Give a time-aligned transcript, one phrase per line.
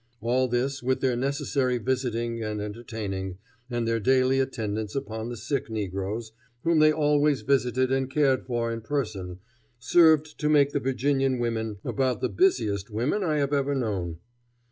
[0.19, 3.37] All this, with their necessary visiting and entertaining,
[3.69, 6.31] and their daily attendance upon the sick negroes,
[6.63, 9.37] whom they always visited and cared for in person,
[9.77, 14.17] served to make the Virginian women about the busiest women I have ever known.